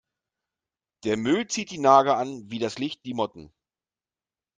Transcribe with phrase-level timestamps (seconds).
[1.03, 3.53] Der Müll zieht die Nager an wie das Licht die Motten.